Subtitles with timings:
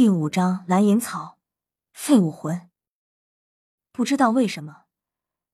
[0.00, 1.36] 第五章蓝银草，
[1.92, 2.70] 废武魂。
[3.92, 4.84] 不知道为什么，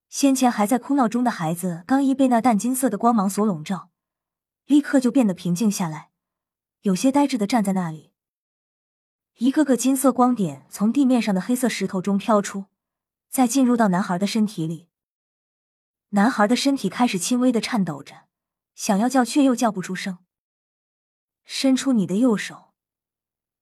[0.08, 3.90] 先前还在哭闹中的孩子，刚一被那淡金色的光芒所笼罩，
[4.66, 6.10] 立刻就变得平静下来，
[6.82, 8.12] 有些呆滞的站在那里。
[9.38, 12.66] 一个个金色光点从地面上的黑色石头中飘出，
[13.28, 14.88] 再进入到男孩的身体里。
[16.10, 18.28] 男孩的身体开始轻微的颤抖着，
[18.76, 20.18] 想要叫却又叫不出声。
[21.44, 22.65] 伸出你的右手。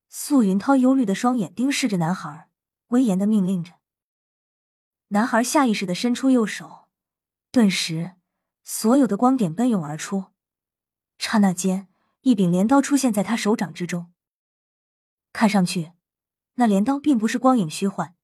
[0.07, 2.49] 素云涛忧虑的双眼盯视着男孩，
[2.87, 3.73] 威严的命令着。
[5.09, 6.87] 男孩下意识的伸出右手，
[7.51, 8.15] 顿时，
[8.63, 10.33] 所有的光点奔涌而出。
[11.17, 11.87] 刹那间，
[12.21, 14.11] 一柄镰刀出现在他手掌之中。
[15.31, 15.91] 看上去，
[16.55, 18.15] 那镰刀并不是光影虚幻，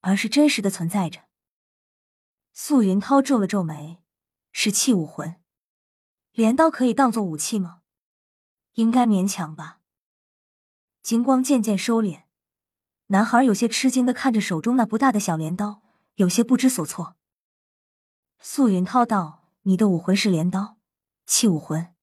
[0.00, 1.24] 而是真实的存在着。
[2.52, 4.02] 素云涛皱了皱眉，
[4.52, 5.40] 是器武魂，
[6.32, 7.82] 镰刀可以当做武器吗？
[8.74, 9.79] 应该勉强吧。
[11.02, 12.24] 金光渐渐收敛，
[13.06, 15.82] 男孩有些吃惊的看着手中那不大的小镰刀，
[16.16, 17.16] 有些不知所措。
[18.38, 20.76] 素云涛道：“你的武魂是镰刀，
[21.26, 21.94] 器武魂。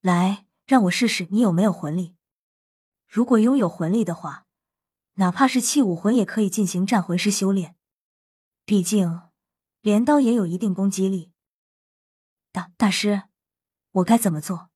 [0.00, 2.14] 来，让我试试你有没有魂力。
[3.06, 4.46] 如果拥有魂力的话，
[5.14, 7.76] 哪怕是器武魂也可以进行战魂师修炼。
[8.64, 9.22] 毕竟，
[9.80, 11.32] 镰刀也有一定攻击力。”
[12.50, 13.24] 大大师，
[13.90, 14.70] 我该怎么做？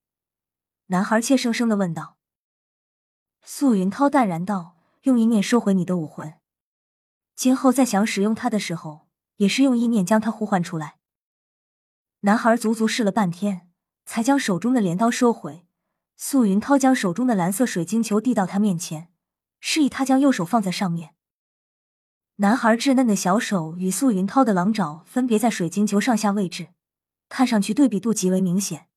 [0.87, 2.18] 男孩怯生生的问道。
[3.43, 6.35] 素云涛淡然道：“用意念收回你的武魂，
[7.35, 10.99] 今后再想使用它的时候，也是用意念将它呼唤出来。”
[12.23, 13.71] 男孩足足试了半天，
[14.05, 15.65] 才将手中的镰刀收回。
[16.17, 19.09] 素云涛将手中的蓝色水晶球递到他面前，
[19.61, 21.15] 示意他将右手放在上面。
[22.37, 26.69] 男孩稚嫩的小手与素云涛的狼爪分别在水晶球上下位置，
[27.29, 28.89] 看上去对比度极为明显。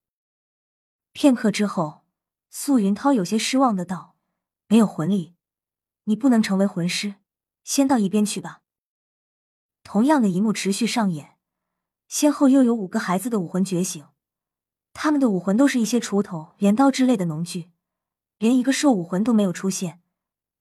[1.12, 2.02] 片刻之后，
[2.50, 4.11] 素云涛有些失望的道。
[4.72, 5.36] 没有魂力，
[6.06, 7.16] 你不能成为魂师。
[7.62, 8.62] 先到一边去吧。
[9.84, 11.38] 同样的一幕持续上演，
[12.08, 14.08] 先后又有五个孩子的武魂觉醒，
[14.94, 17.74] 他们的武魂都是一些锄头、镰刀之类的农具，
[18.38, 20.02] 连一个兽武魂都没有出现。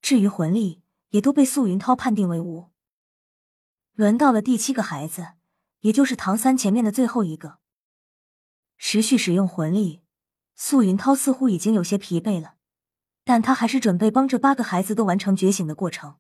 [0.03, 2.73] 至于魂力，也都被素云涛判定为无。
[3.93, 5.35] 轮到了第七个孩子，
[5.83, 7.61] 也就是唐三前面的最后一个，
[8.77, 10.03] 持续使用魂力，
[10.57, 12.57] 素云涛似乎已经有些疲惫了。
[13.25, 16.19] 但他还是准备帮这八个孩子都完成觉醒的过程。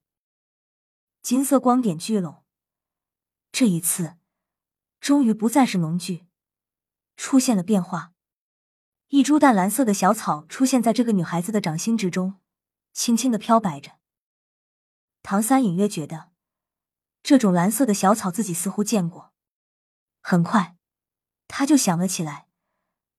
[1.22, 2.44] 金色光点聚拢，
[3.52, 4.16] 这一次
[5.00, 6.26] 终于不再是农具，
[7.16, 8.12] 出现了变化。
[9.08, 12.40] 一株淡蓝色的小草出现在这个女孩子的掌心之中，
[12.92, 13.98] 轻轻的飘摆着。
[15.22, 16.30] 唐三隐约觉得，
[17.22, 19.32] 这种蓝色的小草自己似乎见过。
[20.22, 20.76] 很快，
[21.48, 22.46] 他就想了起来，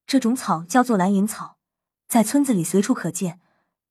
[0.08, 1.60] 这种草叫做蓝银草，
[2.08, 3.42] 在村子里随处可见。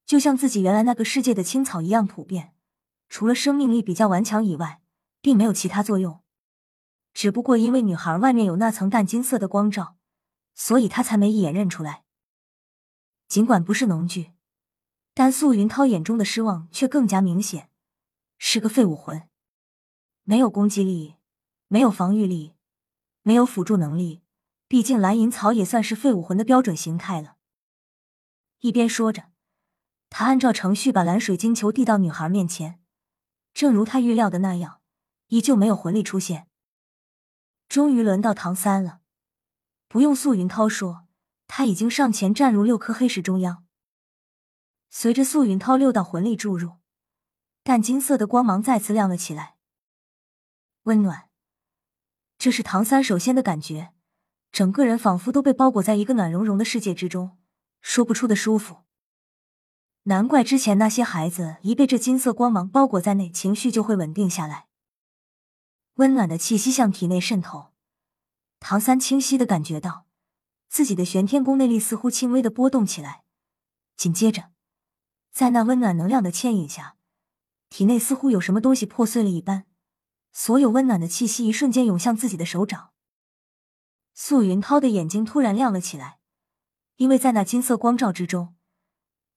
[0.05, 2.53] 就像自己原来那个世界的青草一样普遍，
[3.07, 4.81] 除了生命力比较顽强以外，
[5.21, 6.21] 并没有其他作用。
[7.13, 9.97] 只不过因为女孩外面有那层淡金色的光照，
[10.53, 12.03] 所以他才没一眼认出来。
[13.27, 14.31] 尽管不是农具，
[15.13, 17.69] 但素云涛眼中的失望却更加明显，
[18.37, 19.27] 是个废武魂，
[20.23, 21.15] 没有攻击力，
[21.67, 22.53] 没有防御力，
[23.23, 24.21] 没有辅助能力。
[24.67, 27.35] 毕竟蓝银草也算是废武魂的标准形态了。
[28.59, 29.30] 一边说着。
[30.21, 32.79] 他按照程序把蓝水晶球递到女孩面前，
[33.55, 34.79] 正如他预料的那样，
[35.29, 36.47] 依旧没有魂力出现。
[37.67, 38.99] 终于轮到唐三了，
[39.87, 41.07] 不用素云涛说，
[41.47, 43.65] 他已经上前站入六颗黑石中央。
[44.91, 46.73] 随着素云涛六道魂力注入，
[47.63, 49.55] 淡金色的光芒再次亮了起来。
[50.83, 51.29] 温暖，
[52.37, 53.91] 这是唐三首先的感觉，
[54.51, 57.39] 整个人仿佛都被包裹在一个暖融融的世界之中，
[57.81, 58.83] 说不出的舒服。
[60.03, 64.67] 难怪之前那些孩子一被这金色光芒包裹在内，情绪就会稳定下来。
[65.95, 67.71] 温暖的气息向体内渗透，
[68.59, 70.07] 唐三清晰的感觉到
[70.67, 73.23] 自己的玄天宫内力似乎轻微的波动起来。
[73.95, 74.49] 紧接着，
[75.31, 76.95] 在那温暖能量的牵引下，
[77.69, 79.65] 体内似乎有什么东西破碎了一般，
[80.31, 82.89] 所有温暖的气息一瞬间涌向自己的手掌。
[84.15, 86.17] 素云涛的眼睛突然亮了起来，
[86.95, 88.55] 因为在那金色光照之中。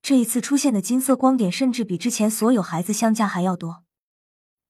[0.05, 3.83] 这一次出现的金色光点，甚至比之前所有孩子相加还要多。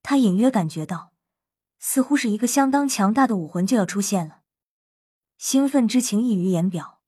[0.02, 1.12] 他隐约感觉到，
[1.78, 4.44] 似乎是一个相当强大的武魂就要出现了，
[5.38, 7.02] 兴奋之情溢于言表。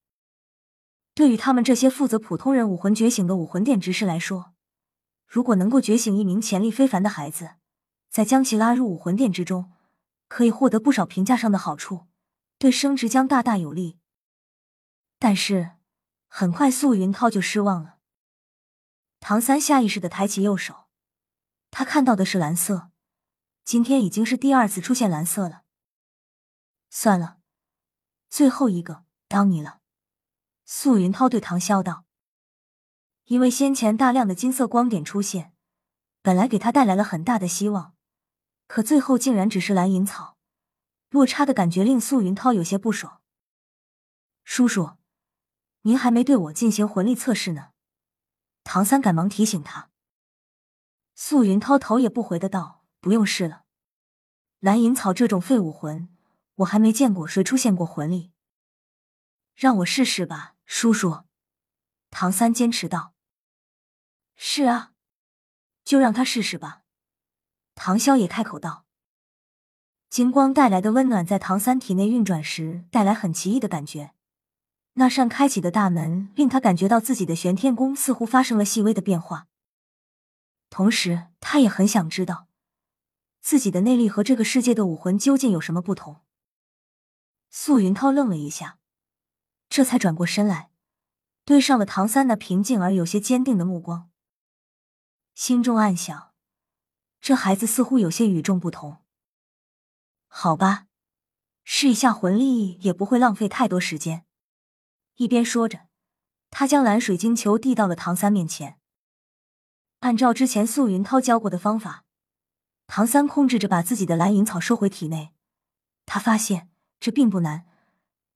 [1.13, 4.51] 对于他们这些负责普通人武魂觉醒的武魂殿执事来说，
[5.25, 7.51] 如果能够觉醒一名潜力非凡的孩子，
[8.09, 9.71] 再将其拉入武魂殿之中，
[10.27, 12.07] 可以获得不少评价上的好处，
[12.59, 13.97] 对升职将大大有利。
[15.18, 15.77] 但是，
[16.27, 17.96] 很快素云涛就失望了。
[19.19, 20.88] 唐三下意识的抬起右手，
[21.72, 22.92] 他看到的是蓝色。
[23.64, 25.64] 今天已经是第二次出现蓝色了。
[26.90, 27.40] 算了，
[28.30, 29.81] 最后一个当你了。
[30.64, 32.06] 素云涛对唐潇道
[33.25, 35.54] ：“因为先前大量的金色光点出现，
[36.22, 37.94] 本来给他带来了很大的希望，
[38.68, 40.38] 可最后竟然只是蓝银草，
[41.10, 43.22] 落差的感觉令素云涛有些不爽。”
[44.46, 44.96] 叔叔，
[45.81, 47.72] 您还没对我进行魂力测试呢。
[48.69, 49.90] 唐三赶忙提醒他。
[51.16, 53.64] 素云涛头也不回的道：“不用试了，
[54.60, 56.10] 蓝银草这种废武魂，
[56.56, 58.34] 我还没见过谁出现过魂力。
[59.56, 61.24] 让我试试吧。”叔叔，
[62.10, 63.14] 唐三坚持道
[64.36, 64.92] ：“是啊，
[65.86, 66.84] 就让他试试吧。”
[67.74, 68.86] 唐潇也开口道
[70.12, 74.14] ：“金光带来的温暖在唐三体内运转时，带来很奇异的感觉。
[74.99, 79.47] 那扇开启的大门，令他感觉到自己的玄天宫似乎发生了细微的变化。
[80.71, 82.47] 同时，他也很想知道
[83.39, 86.21] 自己的内力和这个世界的武魂究竟有什么不同。”
[87.51, 88.79] 素云涛愣了一下。
[89.69, 90.71] 这才转过身来，
[91.45, 94.09] 对上了唐三那平静而有些坚定的目光，
[95.35, 96.31] 心中暗想：
[97.21, 99.03] 这孩子似乎有些与众不同。
[100.27, 100.88] 好吧，
[101.63, 104.25] 试一下魂力也不会浪费太多时间。
[105.18, 105.88] 一边说着，
[106.50, 108.78] 他将蓝水晶球递到了唐三面前。
[110.00, 112.06] 按照之前素云涛教过的方法，
[112.86, 115.34] 唐三控制着把自己的蓝银草收回体内。
[116.06, 116.69] 他发现
[117.00, 117.66] 这并不难。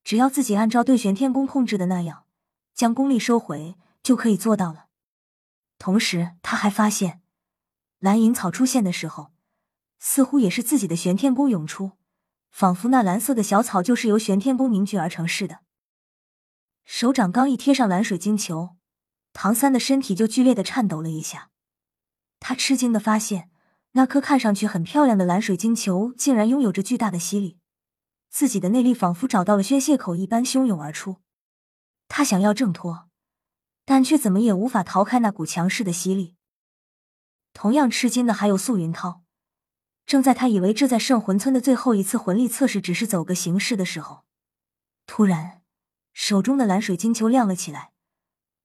[0.03, 2.25] 只要自己按照对玄天功控制的那样，
[2.73, 4.87] 将功力收回，就可以做到了。
[5.77, 7.21] 同时，他还发现，
[7.99, 9.31] 蓝银草出现的时候，
[9.99, 11.91] 似乎也是自己的玄天功涌出，
[12.49, 15.59] 仿佛那蓝色的小草就是由玄天功凝聚而成似的。
[16.93, 18.75] 手掌刚一贴上蓝水晶球，
[19.31, 21.49] 唐三的身体就剧烈的颤抖了一下。
[22.41, 23.49] 他吃惊的发现，
[23.93, 27.57] 那颗看上去很漂亮的蓝水晶球，竟然拥有着巨大的吸力。
[28.29, 31.21] 自己的内力仿佛找到了宣泄口一般汹涌而出，
[32.09, 33.07] 他想要挣脱，
[33.85, 36.35] 但却怎么也无法逃开那股强势的吸力。
[37.53, 39.23] 同样吃惊的还有素云涛。
[40.05, 44.25] 正在他以为这在圣魂村的最后一次魂力测试只是走个形式的时候，
[45.05, 45.60] 突然
[46.13, 47.91] 手中的蓝水晶球亮了起来，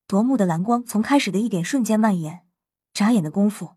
[0.07, 2.47] 夺目的蓝光从开始的一点瞬间蔓延，
[2.93, 3.77] 眨眼的功夫，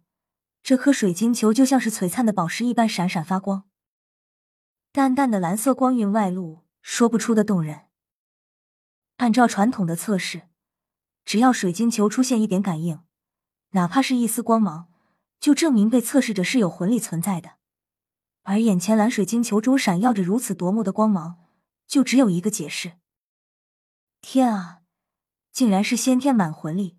[0.62, 3.66] 这颗水晶球就像是璀璨的宝石一般闪闪发光。
[4.92, 7.82] 淡淡的蓝色光晕外露，说不出的动人。
[9.18, 10.44] 按照传统的测试，
[11.26, 13.02] 只要水晶球出现一点感应，
[13.72, 14.88] 哪怕是一丝光芒，
[15.40, 17.58] 就证明被测试者是有魂力存在的。
[18.44, 21.38] 而眼前蓝水晶球中闪耀着如此夺目的光芒，
[21.86, 22.94] 就只有一个解释：
[24.22, 24.82] 天啊，
[25.52, 26.98] 竟然是先天满魂力！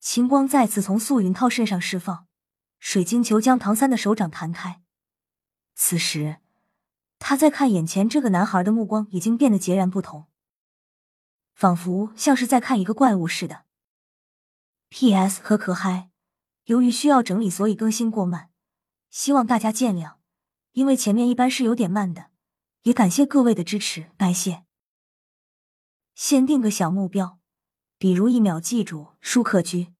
[0.00, 2.26] 晴光再次从素云涛身上释放，
[2.78, 4.82] 水晶球将唐三的手掌弹开。
[5.74, 6.38] 此时。
[7.24, 10.26] 他在看眼前这个男孩的目光已经变得截然不同，
[11.54, 13.64] 仿佛像是在看一个怪物似的。
[14.88, 15.40] P.S.
[15.40, 16.10] 可可嗨，
[16.64, 18.50] 由于需要整理，所以更新过慢，
[19.08, 20.16] 希望大家见谅。
[20.72, 22.30] 因为前面一般是有点慢的，
[22.82, 24.64] 也感谢各位的支持，感谢。
[26.14, 27.38] 先定个小目标，
[27.98, 29.91] 比如一秒记住舒克居。